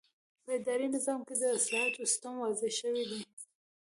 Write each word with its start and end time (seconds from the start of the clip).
په 0.43 0.49
اداري 0.57 0.87
نظام 0.95 1.19
کې 1.27 1.35
د 1.41 1.43
اصلاحاتو 1.57 2.01
سیسټم 2.11 2.33
واضح 2.41 2.71
شوی 2.79 3.03
دی. 3.09 3.19